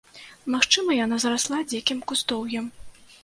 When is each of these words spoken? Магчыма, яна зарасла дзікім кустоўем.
Магчыма, 0.53 0.95
яна 0.99 1.19
зарасла 1.25 1.59
дзікім 1.73 2.01
кустоўем. 2.13 2.65